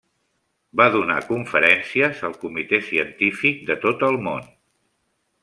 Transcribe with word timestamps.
Va 0.79 0.85
donar 0.95 1.17
conferències 1.27 2.23
al 2.31 2.33
comitè 2.45 2.81
científic 2.89 3.61
de 3.69 3.79
tot 3.85 4.09
el 4.09 4.19
món. 4.31 4.51